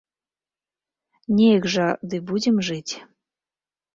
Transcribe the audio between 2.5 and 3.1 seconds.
жыць.